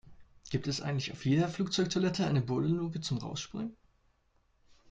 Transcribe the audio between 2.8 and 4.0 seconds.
zum Rausspringen?